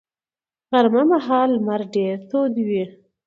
غرمه 0.69 1.03
مهال 1.11 1.49
لمر 1.55 1.81
ډېر 1.95 2.15
تود 2.29 2.53
وي 2.67 2.83